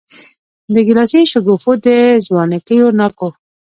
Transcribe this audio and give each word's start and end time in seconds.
د 0.73 0.75
ګیلاسي 0.87 1.21
شګوفو 1.31 1.71
د 1.85 1.87
ځوانکیو 2.25 2.87
ناکو 2.99 3.29